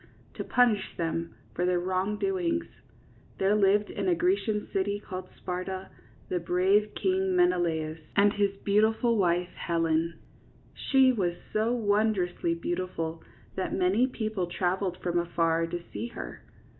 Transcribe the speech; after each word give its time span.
to 0.33 0.43
punish 0.43 0.97
them 0.97 1.35
for 1.53 1.63
their 1.63 1.79
wrongdoings, 1.79 2.65
there 3.37 3.53
lived 3.55 3.87
in 3.91 4.07
a 4.07 4.15
Grecian 4.15 4.67
city 4.73 4.99
called 4.99 5.29
Sparta, 5.37 5.91
the 6.27 6.39
brave 6.39 6.95
king 6.95 7.35
Menelaus 7.35 7.99
and 8.15 8.33
his 8.33 8.49
beautiful 8.65 9.15
wife, 9.15 9.53
Helen. 9.53 10.15
^ 10.17 10.21
She 10.75 11.11
was 11.11 11.35
so 11.53 11.71
wondrously 11.73 12.55
beautiful 12.55 13.21
that 13.55 13.75
many 13.75 14.07
people 14.07 14.47
traveled 14.47 14.97
from 15.03 15.19
afar 15.19 15.67
to 15.67 15.83
see 15.93 16.07
her. 16.07 16.41